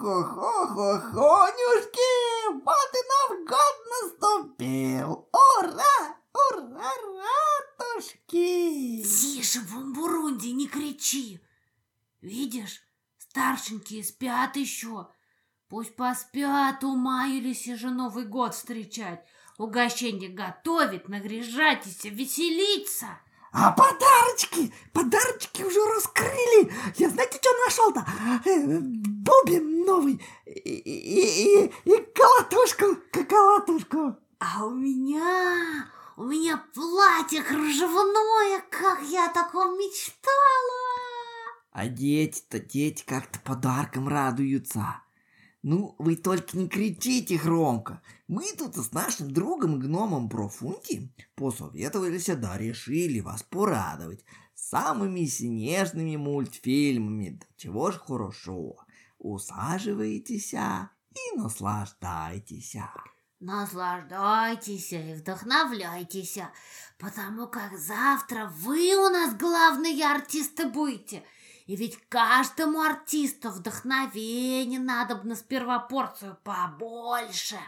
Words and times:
Хо-хо-хо-хонюшки, 0.00 2.52
вот 2.52 2.94
и 2.94 3.02
Новый 3.10 3.42
год 3.46 3.76
наступил. 3.90 5.28
Ура, 5.32 5.96
ура, 6.32 6.92
ратушки. 7.78 9.02
Тише, 9.02 9.60
Бумбурунди, 9.62 10.52
не 10.52 10.68
кричи. 10.68 11.40
Видишь, 12.20 12.80
старшенькие 13.18 14.04
спят 14.04 14.54
еще. 14.54 15.08
Пусть 15.68 15.96
поспят, 15.96 16.84
умаялись 16.84 17.64
же 17.64 17.90
Новый 17.90 18.24
год 18.24 18.54
встречать. 18.54 19.26
Угощение 19.58 20.30
готовить, 20.30 21.08
наряжайтесь, 21.08 22.04
веселиться. 22.04 23.18
А 23.50 23.72
подарочки, 23.72 24.72
подарочки 24.92 25.64
уже 25.64 25.80
раскрыли. 25.96 26.70
Я 26.98 27.08
знаете, 27.08 27.40
что 27.40 27.50
нашел-то? 27.66 28.06
Бубен 29.28 29.84
новый 29.84 30.20
и, 30.46 30.50
и, 30.50 31.64
и, 31.64 31.72
и 31.84 32.06
колотушку, 32.14 32.96
колотушку. 33.28 34.16
А 34.38 34.64
у 34.64 34.70
меня, 34.70 35.86
у 36.16 36.24
меня 36.24 36.64
платье 36.74 37.42
кружевное, 37.42 38.62
как 38.70 39.02
я 39.02 39.26
о 39.26 39.34
таком 39.34 39.76
мечтала. 39.76 40.88
А 41.72 41.88
дети-то, 41.88 42.58
дети 42.58 43.04
как-то 43.04 43.38
подарком 43.40 44.08
радуются. 44.08 45.02
Ну, 45.62 45.94
вы 45.98 46.16
только 46.16 46.56
не 46.56 46.68
кричите 46.68 47.36
громко. 47.36 48.00
Мы 48.28 48.44
тут 48.56 48.76
с 48.76 48.92
нашим 48.92 49.32
другом 49.32 49.78
гномом 49.78 50.30
Профунти 50.30 51.12
посоветовались, 51.34 52.26
да 52.26 52.56
решили 52.56 53.20
вас 53.20 53.42
порадовать 53.42 54.24
самыми 54.54 55.24
снежными 55.26 56.16
мультфильмами. 56.16 57.38
Да 57.40 57.46
чего 57.56 57.90
ж 57.90 57.96
хорошо. 57.98 58.76
Усаживайтесь 59.18 60.54
и 60.54 61.36
наслаждайтесь. 61.36 62.76
Наслаждайтесь 63.40 64.92
и 64.92 65.14
вдохновляйтесь, 65.14 66.38
потому 66.98 67.46
как 67.46 67.78
завтра 67.78 68.46
вы 68.46 68.96
у 68.96 69.10
нас 69.10 69.34
главные 69.34 70.04
артисты 70.04 70.68
будете– 70.68 71.24
и 71.68 71.76
ведь 71.76 71.98
каждому 72.08 72.80
артисту 72.80 73.50
вдохновение 73.50 74.80
надо 74.80 75.16
бы 75.16 75.28
на 75.28 75.36
сперва 75.36 75.78
порцию 75.78 76.38
побольше. 76.42 77.58